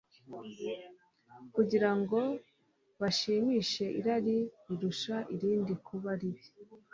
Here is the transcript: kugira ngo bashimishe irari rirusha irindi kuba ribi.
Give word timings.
kugira 1.55 1.89
ngo 1.99 2.19
bashimishe 3.01 3.85
irari 3.99 4.37
rirusha 4.65 5.15
irindi 5.35 5.73
kuba 5.87 6.11
ribi. 6.21 6.45